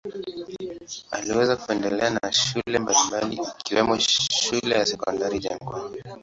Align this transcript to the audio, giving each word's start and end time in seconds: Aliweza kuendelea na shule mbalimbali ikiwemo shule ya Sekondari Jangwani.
Aliweza 1.11 1.55
kuendelea 1.55 2.09
na 2.09 2.31
shule 2.33 2.79
mbalimbali 2.79 3.39
ikiwemo 3.59 3.99
shule 3.99 4.75
ya 4.75 4.85
Sekondari 4.85 5.39
Jangwani. 5.39 5.97